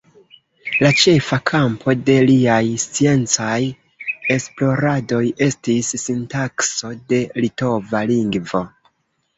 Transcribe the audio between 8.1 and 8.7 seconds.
lingvo.